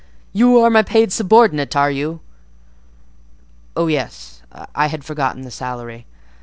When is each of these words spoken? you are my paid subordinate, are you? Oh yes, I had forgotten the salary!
you 0.33 0.57
are 0.57 0.71
my 0.71 0.81
paid 0.81 1.11
subordinate, 1.13 1.75
are 1.75 1.91
you? 1.91 2.21
Oh 3.75 3.85
yes, 3.85 4.41
I 4.73 4.87
had 4.87 5.03
forgotten 5.05 5.43
the 5.43 5.51
salary! 5.51 6.07